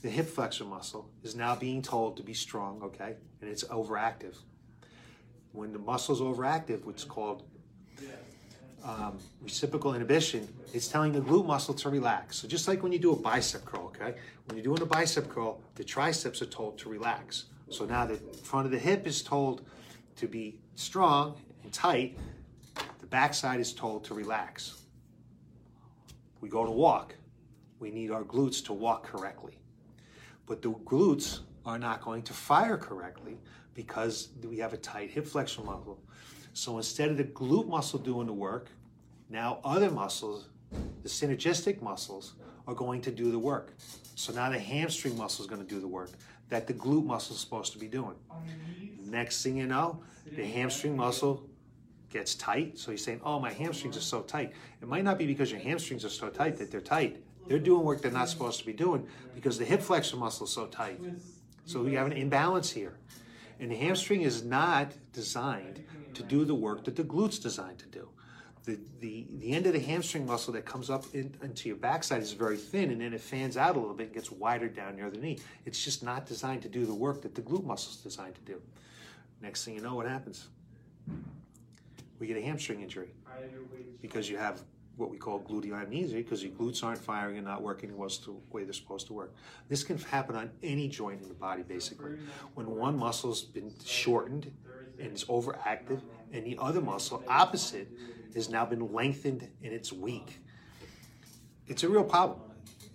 the 0.00 0.08
hip 0.08 0.28
flexor 0.28 0.64
muscle, 0.64 1.10
is 1.22 1.34
now 1.34 1.54
being 1.54 1.82
told 1.82 2.16
to 2.16 2.22
be 2.22 2.32
strong, 2.32 2.80
okay? 2.82 3.16
And 3.42 3.50
it's 3.50 3.64
overactive. 3.64 4.36
When 5.52 5.72
the 5.72 5.78
muscle's 5.78 6.22
overactive, 6.22 6.84
what's 6.84 7.04
called 7.04 7.42
um, 8.88 9.18
reciprocal 9.42 9.94
inhibition, 9.94 10.48
it's 10.72 10.88
telling 10.88 11.12
the 11.12 11.20
glute 11.20 11.46
muscle 11.46 11.74
to 11.74 11.90
relax. 11.90 12.38
So 12.38 12.48
just 12.48 12.66
like 12.66 12.82
when 12.82 12.90
you 12.90 12.98
do 12.98 13.12
a 13.12 13.16
bicep 13.16 13.64
curl, 13.66 13.92
okay? 13.94 14.14
When 14.46 14.56
you're 14.56 14.64
doing 14.64 14.80
a 14.80 14.86
bicep 14.86 15.28
curl, 15.28 15.60
the 15.74 15.84
triceps 15.84 16.40
are 16.40 16.46
told 16.46 16.78
to 16.78 16.88
relax. 16.88 17.44
So 17.68 17.84
now 17.84 18.06
the 18.06 18.16
front 18.16 18.64
of 18.64 18.72
the 18.72 18.78
hip 18.78 19.06
is 19.06 19.22
told 19.22 19.66
to 20.16 20.26
be 20.26 20.58
strong 20.74 21.36
and 21.62 21.72
tight. 21.72 22.16
The 23.00 23.06
backside 23.06 23.60
is 23.60 23.74
told 23.74 24.04
to 24.04 24.14
relax. 24.14 24.80
We 26.40 26.48
go 26.48 26.64
to 26.64 26.70
walk. 26.70 27.14
We 27.80 27.90
need 27.90 28.10
our 28.10 28.24
glutes 28.24 28.64
to 28.66 28.72
walk 28.72 29.04
correctly. 29.04 29.58
But 30.46 30.62
the 30.62 30.70
glutes 30.70 31.40
are 31.66 31.78
not 31.78 32.00
going 32.00 32.22
to 32.22 32.32
fire 32.32 32.78
correctly 32.78 33.36
because 33.74 34.30
we 34.42 34.56
have 34.58 34.72
a 34.72 34.78
tight 34.78 35.10
hip 35.10 35.26
flexor 35.26 35.62
muscle. 35.62 36.02
So 36.54 36.78
instead 36.78 37.10
of 37.10 37.18
the 37.18 37.24
glute 37.24 37.68
muscle 37.68 37.98
doing 37.98 38.26
the 38.26 38.32
work, 38.32 38.70
now 39.30 39.58
other 39.64 39.90
muscles, 39.90 40.48
the 41.02 41.08
synergistic 41.08 41.82
muscles, 41.82 42.34
are 42.66 42.74
going 42.74 43.00
to 43.02 43.10
do 43.10 43.30
the 43.30 43.38
work. 43.38 43.74
So 44.14 44.32
now 44.32 44.50
the 44.50 44.58
hamstring 44.58 45.16
muscle 45.16 45.44
is 45.44 45.48
going 45.48 45.62
to 45.62 45.68
do 45.68 45.80
the 45.80 45.88
work 45.88 46.10
that 46.48 46.66
the 46.66 46.74
glute 46.74 47.04
muscle 47.04 47.34
is 47.34 47.40
supposed 47.40 47.72
to 47.72 47.78
be 47.78 47.88
doing. 47.88 48.16
Next 49.04 49.42
thing 49.42 49.56
you 49.56 49.66
know, 49.66 50.02
the 50.36 50.44
hamstring 50.44 50.96
muscle 50.96 51.48
gets 52.10 52.34
tight. 52.34 52.78
So 52.78 52.90
you're 52.90 52.98
saying, 52.98 53.20
oh, 53.22 53.38
my 53.38 53.52
hamstrings 53.52 53.96
are 53.96 54.02
so 54.02 54.22
tight. 54.22 54.52
It 54.80 54.88
might 54.88 55.04
not 55.04 55.18
be 55.18 55.26
because 55.26 55.50
your 55.50 55.60
hamstrings 55.60 56.04
are 56.04 56.10
so 56.10 56.28
tight 56.28 56.56
that 56.58 56.70
they're 56.70 56.80
tight. 56.80 57.22
They're 57.46 57.58
doing 57.58 57.84
work 57.84 58.02
they're 58.02 58.10
not 58.10 58.28
supposed 58.28 58.60
to 58.60 58.66
be 58.66 58.72
doing 58.72 59.06
because 59.34 59.58
the 59.58 59.64
hip 59.64 59.80
flexor 59.80 60.16
muscle 60.16 60.46
is 60.46 60.52
so 60.52 60.66
tight. 60.66 61.00
So 61.64 61.86
you 61.86 61.96
have 61.98 62.06
an 62.06 62.12
imbalance 62.12 62.70
here. 62.70 62.98
And 63.60 63.70
the 63.70 63.76
hamstring 63.76 64.22
is 64.22 64.44
not 64.44 64.92
designed 65.12 65.84
to 66.14 66.22
do 66.22 66.44
the 66.44 66.54
work 66.54 66.84
that 66.84 66.96
the 66.96 67.04
glute's 67.04 67.38
designed 67.38 67.78
to 67.80 67.86
do. 67.86 68.07
The, 68.68 68.78
the, 69.00 69.24
the 69.38 69.52
end 69.52 69.66
of 69.66 69.72
the 69.72 69.80
hamstring 69.80 70.26
muscle 70.26 70.52
that 70.52 70.66
comes 70.66 70.90
up 70.90 71.06
in, 71.14 71.34
into 71.42 71.70
your 71.70 71.78
backside 71.78 72.20
is 72.20 72.32
very 72.32 72.58
thin 72.58 72.90
and 72.90 73.00
then 73.00 73.14
it 73.14 73.20
fans 73.22 73.56
out 73.56 73.76
a 73.76 73.78
little 73.78 73.94
bit 73.94 74.08
and 74.08 74.14
gets 74.14 74.30
wider 74.30 74.68
down 74.68 74.96
near 74.96 75.08
the 75.08 75.16
knee. 75.16 75.38
It's 75.64 75.82
just 75.82 76.02
not 76.02 76.26
designed 76.26 76.60
to 76.64 76.68
do 76.68 76.84
the 76.84 76.92
work 76.92 77.22
that 77.22 77.34
the 77.34 77.40
glute 77.40 77.64
muscle 77.64 77.92
is 77.92 77.96
designed 77.96 78.34
to 78.34 78.42
do. 78.42 78.60
Next 79.40 79.64
thing 79.64 79.74
you 79.74 79.80
know, 79.80 79.94
what 79.94 80.06
happens? 80.06 80.48
We 82.20 82.26
get 82.26 82.36
a 82.36 82.42
hamstring 82.42 82.82
injury 82.82 83.08
because 84.02 84.28
you 84.28 84.36
have 84.36 84.60
what 84.98 85.10
we 85.10 85.16
call 85.16 85.40
gluteal 85.40 85.80
amnesia 85.80 86.16
because 86.16 86.42
your 86.42 86.52
glutes 86.52 86.82
aren't 86.82 86.98
firing 86.98 87.38
and 87.38 87.46
not 87.46 87.62
working 87.62 87.90
the 87.90 88.34
way 88.50 88.64
they're 88.64 88.72
supposed 88.72 89.06
to 89.06 89.12
work. 89.12 89.34
This 89.68 89.84
can 89.84 89.98
happen 89.98 90.36
on 90.36 90.50
any 90.62 90.88
joint 90.88 91.22
in 91.22 91.28
the 91.28 91.34
body, 91.34 91.62
basically. 91.62 92.18
When 92.54 92.66
one 92.66 92.98
muscle's 92.98 93.42
been 93.42 93.72
shortened 93.84 94.52
and 94.98 95.12
is 95.12 95.24
overactive, 95.24 96.00
and 96.32 96.44
the 96.44 96.58
other 96.60 96.80
muscle, 96.80 97.22
opposite, 97.28 97.88
has 98.34 98.48
now 98.48 98.66
been 98.66 98.92
lengthened 98.92 99.48
and 99.62 99.72
it's 99.72 99.92
weak. 99.92 100.38
It's 101.66 101.84
a 101.84 101.88
real 101.88 102.04
problem. 102.04 102.40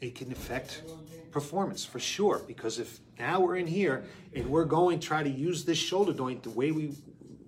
It 0.01 0.15
can 0.15 0.31
affect 0.31 0.83
performance 1.31 1.83
for 1.83 1.99
sure 1.99 2.41
because 2.45 2.77
if 2.79 2.99
now 3.17 3.39
we're 3.39 3.55
in 3.55 3.67
here 3.67 4.03
and 4.35 4.49
we're 4.49 4.65
going 4.65 4.99
to 4.99 5.07
try 5.07 5.23
to 5.23 5.29
use 5.29 5.63
this 5.63 5.77
shoulder 5.77 6.13
joint 6.13 6.43
the 6.43 6.49
way 6.49 6.71
we 6.71 6.93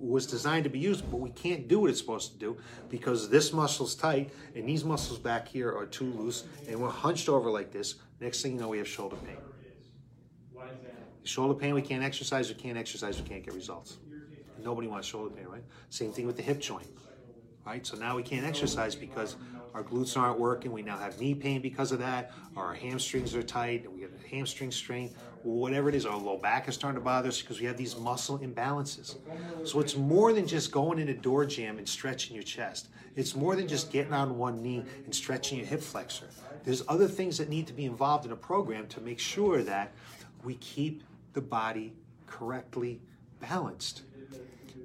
was 0.08 0.26
designed 0.26 0.64
to 0.64 0.70
be 0.70 0.80
used, 0.80 1.10
but 1.10 1.18
we 1.18 1.30
can't 1.32 1.68
do 1.68 1.80
what 1.80 1.90
it's 1.90 2.00
supposed 2.00 2.34
to 2.34 2.38
do 2.38 2.58
because 2.90 3.30
this 3.30 3.54
muscle's 3.54 3.96
tight 3.96 4.32
and 4.56 4.68
these 4.68 4.84
muscles 4.84 5.20
back 5.20 5.48
here 5.48 5.76
are 5.76 5.86
too 5.86 6.12
loose 6.14 6.46
and 6.68 6.80
we're 6.80 6.90
hunched 6.90 7.30
over 7.30 7.50
like 7.50 7.72
this. 7.72 7.96
Next 8.20 8.42
thing 8.42 8.54
you 8.54 8.60
know, 8.60 8.70
we 8.70 8.78
have 8.78 8.88
shoulder 8.88 9.16
pain. 9.18 9.38
Shoulder 11.24 11.56
pain, 11.56 11.74
we 11.74 11.82
can't 11.82 12.04
exercise, 12.04 12.50
we 12.50 12.56
can't 12.56 12.78
exercise, 12.78 13.20
we 13.20 13.28
can't 13.28 13.44
get 13.44 13.54
results. 13.54 13.98
Nobody 14.64 14.88
wants 14.88 15.08
shoulder 15.08 15.34
pain, 15.36 15.48
right? 15.48 15.64
Same 15.90 16.12
thing 16.12 16.28
with 16.28 16.38
the 16.38 16.44
hip 16.44 16.60
joint, 16.60 16.88
right? 17.66 17.86
So 17.86 17.98
now 17.98 18.16
we 18.16 18.24
can't 18.24 18.46
exercise 18.46 18.96
because 18.96 19.36
our 19.74 19.84
glutes 19.84 20.18
aren't 20.18 20.40
working. 20.40 20.72
We 20.72 20.82
now 20.82 20.98
have 20.98 21.20
knee 21.20 21.36
pain 21.36 21.62
because 21.62 21.92
of 21.92 22.00
that. 22.00 22.32
Our 22.56 22.74
hamstrings 22.74 23.36
are 23.36 23.44
tight, 23.44 23.92
we 23.92 24.04
a 24.04 24.08
hamstring 24.30 24.72
strain, 24.72 25.14
whatever 25.46 25.90
it 25.90 25.96
is. 25.96 26.06
Our 26.06 26.18
low 26.18 26.38
back 26.38 26.68
is 26.68 26.76
starting 26.76 27.00
to 27.00 27.04
bother 27.04 27.30
us 27.30 27.42
because 27.42 27.60
we 27.60 27.66
have 27.66 27.78
these 27.78 27.96
muscle 27.96 28.40
imbalances. 28.40 29.16
So 29.64 29.80
it's 29.80 29.96
more 29.96 30.34
than 30.34 30.48
just 30.48 30.72
going 30.72 31.00
in 31.00 31.10
a 31.10 31.14
door 31.14 31.46
jamb 31.46 31.78
and 31.78 31.88
stretching 31.88 32.36
your 32.36 32.44
chest. 32.44 32.90
It's 33.16 33.36
more 33.36 33.56
than 33.56 33.68
just 33.68 33.92
getting 33.92 34.14
on 34.14 34.38
one 34.38 34.62
knee 34.62 34.84
and 35.06 35.14
stretching 35.14 35.60
your 35.60 35.68
hip 35.68 35.82
flexor. 35.82 36.28
There's 36.64 36.84
other 36.88 37.08
things 37.08 37.38
that 37.38 37.50
need 37.50 37.68
to 37.68 37.74
be 37.74 37.86
involved 37.86 38.26
in 38.26 38.32
a 38.32 38.36
program 38.36 38.88
to 38.88 39.02
make 39.02 39.20
sure 39.20 39.62
that 39.64 39.94
we 40.44 40.56
keep 40.56 41.04
the 41.34 41.42
body 41.42 41.94
correctly 42.28 43.00
balanced 43.40 44.04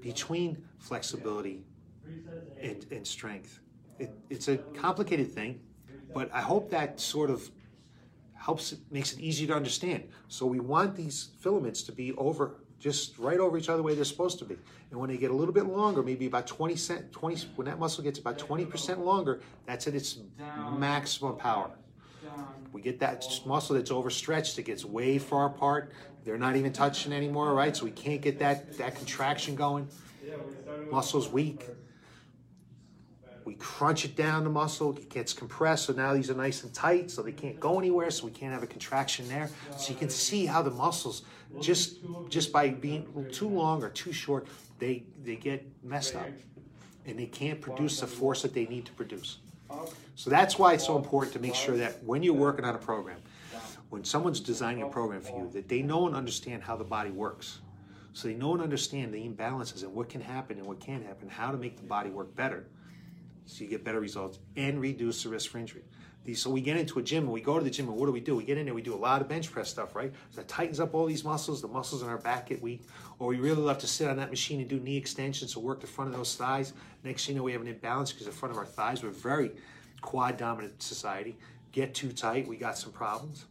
between 0.00 0.62
flexibility 0.78 1.64
and, 2.60 2.86
and 2.90 3.06
strength. 3.06 3.60
It, 3.98 4.12
it's 4.28 4.48
a 4.48 4.56
complicated 4.56 5.30
thing, 5.32 5.60
but 6.14 6.30
I 6.32 6.40
hope 6.40 6.70
that 6.70 7.00
sort 7.00 7.30
of 7.30 7.50
helps 8.40 8.72
it 8.72 8.78
makes 8.90 9.12
it 9.12 9.20
easy 9.20 9.46
to 9.46 9.54
understand. 9.54 10.08
So 10.28 10.46
we 10.46 10.60
want 10.60 10.96
these 10.96 11.28
filaments 11.40 11.82
to 11.84 11.92
be 11.92 12.12
over 12.14 12.56
just 12.78 13.18
right 13.18 13.38
over 13.38 13.58
each 13.58 13.68
other 13.68 13.76
the 13.76 13.82
way 13.82 13.94
they're 13.94 14.04
supposed 14.04 14.38
to 14.38 14.46
be. 14.46 14.56
And 14.90 14.98
when 14.98 15.10
they 15.10 15.18
get 15.18 15.30
a 15.30 15.34
little 15.34 15.52
bit 15.52 15.66
longer, 15.66 16.02
maybe 16.02 16.26
about 16.26 16.46
20 16.46 16.74
cent, 16.74 17.12
20 17.12 17.46
when 17.56 17.66
that 17.66 17.78
muscle 17.78 18.02
gets 18.02 18.18
about 18.18 18.38
20% 18.38 18.98
longer, 19.04 19.42
that's 19.66 19.86
at 19.86 19.94
its 19.94 20.18
maximum 20.78 21.36
power. 21.36 21.70
We 22.72 22.80
get 22.80 22.98
that 23.00 23.26
muscle 23.44 23.76
that's 23.76 23.90
overstretched, 23.90 24.58
it 24.58 24.62
gets 24.62 24.84
way 24.86 25.18
far 25.18 25.46
apart. 25.46 25.92
They're 26.24 26.38
not 26.38 26.56
even 26.56 26.72
touching 26.72 27.12
anymore, 27.12 27.52
right? 27.52 27.76
So 27.76 27.84
we 27.84 27.90
can't 27.90 28.22
get 28.22 28.38
that, 28.38 28.76
that 28.78 28.94
contraction 28.94 29.54
going. 29.54 29.86
Muscle's 30.90 31.28
weak. 31.28 31.66
We 33.50 33.56
crunch 33.56 34.04
it 34.04 34.14
down 34.14 34.44
the 34.44 34.50
muscle, 34.50 34.96
it 34.96 35.08
gets 35.10 35.32
compressed, 35.32 35.86
so 35.86 35.92
now 35.92 36.14
these 36.14 36.30
are 36.30 36.34
nice 36.34 36.62
and 36.62 36.72
tight, 36.72 37.10
so 37.10 37.20
they 37.20 37.32
can't 37.32 37.58
go 37.58 37.80
anywhere, 37.80 38.08
so 38.12 38.24
we 38.24 38.30
can't 38.30 38.52
have 38.52 38.62
a 38.62 38.66
contraction 38.68 39.26
there. 39.26 39.50
So 39.76 39.92
you 39.92 39.98
can 39.98 40.08
see 40.08 40.46
how 40.46 40.62
the 40.62 40.70
muscles, 40.70 41.22
just 41.60 41.96
just 42.28 42.52
by 42.52 42.68
being 42.68 43.08
too 43.32 43.48
long 43.48 43.82
or 43.82 43.88
too 43.88 44.12
short, 44.12 44.46
they 44.78 45.02
they 45.24 45.34
get 45.34 45.66
messed 45.82 46.14
up, 46.14 46.28
and 47.06 47.18
they 47.18 47.26
can't 47.26 47.60
produce 47.60 47.98
the 47.98 48.06
force 48.06 48.42
that 48.42 48.54
they 48.54 48.66
need 48.66 48.84
to 48.84 48.92
produce. 48.92 49.38
So 50.14 50.30
that's 50.30 50.56
why 50.56 50.74
it's 50.74 50.86
so 50.86 50.96
important 50.96 51.32
to 51.32 51.40
make 51.40 51.56
sure 51.56 51.76
that 51.76 52.04
when 52.04 52.22
you're 52.22 52.34
working 52.34 52.64
on 52.64 52.76
a 52.76 52.78
program, 52.78 53.18
when 53.88 54.04
someone's 54.04 54.38
designing 54.38 54.84
a 54.84 54.88
program 54.88 55.22
for 55.22 55.36
you, 55.40 55.50
that 55.54 55.68
they 55.68 55.82
know 55.82 56.06
and 56.06 56.14
understand 56.14 56.62
how 56.62 56.76
the 56.76 56.84
body 56.84 57.10
works. 57.10 57.58
So 58.12 58.28
they 58.28 58.34
know 58.34 58.52
and 58.52 58.62
understand 58.62 59.12
the 59.12 59.28
imbalances 59.28 59.82
and 59.82 59.92
what 59.92 60.08
can 60.08 60.20
happen 60.20 60.58
and 60.58 60.68
what 60.68 60.78
can't 60.78 61.04
happen, 61.04 61.28
how 61.28 61.50
to 61.50 61.58
make 61.58 61.76
the 61.76 61.82
body 61.82 62.10
work 62.10 62.32
better 62.36 62.68
so 63.46 63.64
you 63.64 63.70
get 63.70 63.84
better 63.84 64.00
results 64.00 64.38
and 64.56 64.80
reduce 64.80 65.22
the 65.22 65.28
risk 65.28 65.50
for 65.50 65.58
injury. 65.58 65.82
So 66.34 66.50
we 66.50 66.60
get 66.60 66.76
into 66.76 66.98
a 66.98 67.02
gym 67.02 67.24
and 67.24 67.32
we 67.32 67.40
go 67.40 67.58
to 67.58 67.64
the 67.64 67.70
gym 67.70 67.88
and 67.88 67.96
what 67.96 68.06
do 68.06 68.12
we 68.12 68.20
do? 68.20 68.36
We 68.36 68.44
get 68.44 68.58
in 68.58 68.66
there, 68.66 68.74
we 68.74 68.82
do 68.82 68.94
a 68.94 68.96
lot 68.96 69.20
of 69.20 69.28
bench 69.28 69.50
press 69.50 69.68
stuff, 69.68 69.96
right? 69.96 70.12
So 70.30 70.40
that 70.40 70.48
tightens 70.48 70.78
up 70.78 70.94
all 70.94 71.06
these 71.06 71.24
muscles, 71.24 71.60
the 71.60 71.68
muscles 71.68 72.02
in 72.02 72.08
our 72.08 72.18
back 72.18 72.48
get 72.48 72.62
weak. 72.62 72.82
Or 73.18 73.28
we 73.28 73.36
really 73.36 73.62
love 73.62 73.78
to 73.78 73.86
sit 73.86 74.08
on 74.08 74.16
that 74.18 74.30
machine 74.30 74.60
and 74.60 74.68
do 74.68 74.78
knee 74.78 74.96
extensions 74.96 75.52
to 75.54 75.60
work 75.60 75.80
the 75.80 75.86
front 75.86 76.10
of 76.10 76.16
those 76.16 76.36
thighs. 76.36 76.72
Next 77.02 77.26
thing 77.26 77.34
you 77.34 77.40
know, 77.40 77.44
we 77.44 77.52
have 77.52 77.62
an 77.62 77.68
imbalance 77.68 78.12
because 78.12 78.26
the 78.26 78.32
front 78.32 78.52
of 78.52 78.58
our 78.58 78.66
thighs, 78.66 79.02
we're 79.02 79.10
very 79.10 79.52
quad 80.02 80.36
dominant 80.36 80.82
society. 80.82 81.36
Get 81.72 81.94
too 81.94 82.12
tight, 82.12 82.46
we 82.46 82.56
got 82.56 82.78
some 82.78 82.92
problems. 82.92 83.46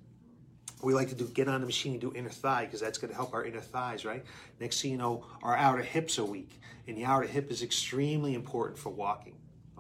We 0.82 0.94
like 0.94 1.10
to 1.10 1.16
do 1.16 1.26
get 1.28 1.50
on 1.50 1.60
the 1.60 1.68
machine 1.68 1.92
and 1.94 2.00
do 2.02 2.14
inner 2.16 2.30
thigh 2.30 2.64
because 2.66 2.80
that's 2.80 2.98
going 2.98 3.10
to 3.10 3.16
help 3.16 3.34
our 3.34 3.44
inner 3.44 3.60
thighs, 3.60 4.06
right? 4.06 4.24
Next 4.62 4.82
thing 4.82 4.92
you 4.92 4.98
know, 4.98 5.26
our 5.44 5.58
outer 5.58 5.82
hips 5.82 6.18
are 6.18 6.24
weak, 6.24 6.62
and 6.88 6.96
the 6.96 7.04
outer 7.04 7.28
hip 7.28 7.52
is 7.52 7.62
extremely 7.64 8.36
important 8.36 8.80
for 8.80 8.90
walking 8.90 9.34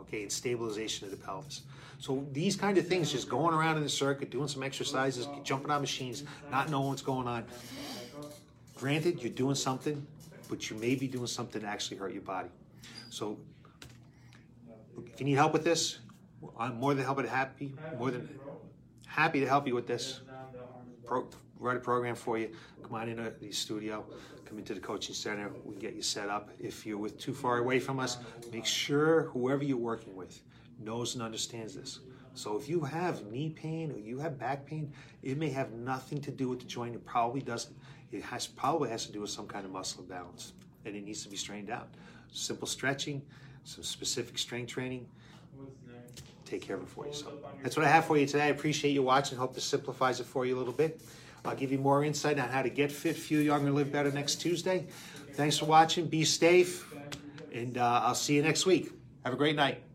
okay, 0.09 0.23
and 0.23 0.31
stabilization 0.31 1.05
of 1.05 1.11
the 1.11 1.17
pelvis. 1.17 1.61
So 1.99 2.25
these 2.31 2.55
kind 2.55 2.77
of 2.77 2.87
things, 2.87 3.11
just 3.11 3.29
going 3.29 3.53
around 3.53 3.77
in 3.77 3.83
the 3.83 3.89
circuit, 3.89 4.31
doing 4.31 4.47
some 4.47 4.63
exercises, 4.63 5.27
jumping 5.43 5.69
on 5.69 5.81
machines, 5.81 6.23
not 6.51 6.69
knowing 6.69 6.89
what's 6.89 7.01
going 7.01 7.27
on. 7.27 7.45
Granted, 8.75 9.21
you're 9.21 9.31
doing 9.31 9.55
something, 9.55 10.05
but 10.49 10.69
you 10.69 10.77
may 10.77 10.95
be 10.95 11.07
doing 11.07 11.27
something 11.27 11.61
to 11.61 11.67
actually 11.67 11.97
hurt 11.97 12.13
your 12.13 12.21
body. 12.21 12.49
So 13.09 13.37
if 15.05 15.19
you 15.19 15.25
need 15.25 15.33
help 15.33 15.53
with 15.53 15.65
this, 15.65 15.99
I'm 16.57 16.79
more 16.79 16.93
than 16.93 17.05
happy 17.05 17.73
more 17.97 18.11
than 18.11 18.29
happy 19.09 19.39
to 19.39 19.47
help 19.47 19.67
you 19.67 19.75
with 19.75 19.87
this. 19.87 20.21
Pro, 21.05 21.27
write 21.59 21.77
a 21.77 21.79
program 21.79 22.15
for 22.15 22.37
you. 22.37 22.51
Come 22.83 22.93
on 22.93 23.09
into 23.09 23.33
the 23.41 23.51
studio 23.51 24.05
come 24.49 24.57
into 24.57 24.73
the 24.73 24.79
coaching 24.79 25.13
center. 25.13 25.51
We 25.63 25.73
can 25.73 25.79
get 25.79 25.95
you 25.95 26.01
set 26.01 26.27
up. 26.27 26.49
If 26.59 26.85
you're 26.85 26.97
with 26.97 27.19
too 27.19 27.33
far 27.33 27.59
away 27.59 27.79
from 27.79 27.99
us, 27.99 28.17
make 28.51 28.65
sure 28.65 29.23
whoever 29.23 29.63
you're 29.63 29.77
working 29.77 30.15
with 30.15 30.41
knows 30.79 31.13
and 31.13 31.23
understands 31.23 31.75
this. 31.75 31.99
So 32.33 32.57
if 32.57 32.67
you 32.67 32.81
have 32.81 33.25
knee 33.27 33.49
pain 33.49 33.91
or 33.91 33.99
you 33.99 34.17
have 34.19 34.39
back 34.39 34.65
pain, 34.65 34.91
it 35.21 35.37
may 35.37 35.49
have 35.49 35.71
nothing 35.73 36.19
to 36.21 36.31
do 36.31 36.49
with 36.49 36.59
the 36.59 36.65
joint. 36.65 36.95
It 36.95 37.05
probably 37.05 37.41
doesn't. 37.41 37.75
It 38.11 38.23
has 38.23 38.47
probably 38.47 38.89
has 38.89 39.05
to 39.05 39.11
do 39.11 39.21
with 39.21 39.29
some 39.29 39.45
kind 39.45 39.65
of 39.65 39.71
muscle 39.71 40.01
imbalance, 40.01 40.53
and 40.85 40.95
it 40.95 41.03
needs 41.03 41.21
to 41.23 41.29
be 41.29 41.37
strained 41.37 41.69
out. 41.69 41.89
Simple 42.31 42.67
stretching, 42.67 43.21
some 43.65 43.83
specific 43.83 44.39
strength 44.39 44.71
training. 44.71 45.07
Take 46.49 46.61
care 46.61 46.75
of 46.75 46.81
it 46.81 46.89
for 46.89 47.05
you. 47.05 47.13
So 47.13 47.27
that's 47.61 47.77
what 47.77 47.85
I 47.85 47.89
have 47.89 48.05
for 48.05 48.17
you 48.17 48.25
today. 48.25 48.45
I 48.45 48.47
appreciate 48.47 48.91
you 48.91 49.03
watching. 49.03 49.37
Hope 49.37 49.53
this 49.53 49.65
simplifies 49.65 50.19
it 50.19 50.25
for 50.25 50.45
you 50.45 50.57
a 50.57 50.59
little 50.59 50.73
bit. 50.73 50.99
I'll 51.45 51.55
give 51.55 51.71
you 51.71 51.77
more 51.77 52.03
insight 52.03 52.39
on 52.39 52.49
how 52.49 52.63
to 52.63 52.69
get 52.69 52.91
fit, 52.91 53.15
feel 53.15 53.41
younger, 53.41 53.71
live 53.71 53.91
better 53.91 54.11
next 54.11 54.37
Tuesday. 54.37 54.87
Thanks 55.33 55.57
for 55.57 55.65
watching. 55.65 56.07
Be 56.07 56.25
safe, 56.25 56.91
and 57.53 57.77
uh, 57.77 58.01
I'll 58.03 58.15
see 58.15 58.35
you 58.35 58.41
next 58.41 58.65
week. 58.65 58.91
Have 59.23 59.33
a 59.33 59.37
great 59.37 59.55
night. 59.55 59.88